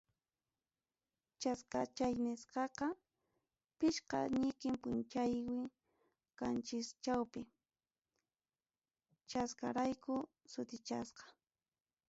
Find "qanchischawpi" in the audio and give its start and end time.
6.39-7.41